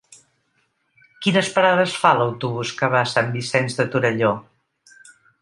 [1.25, 4.35] Quines parades fa l'autobús que va a Sant Vicenç de Torelló?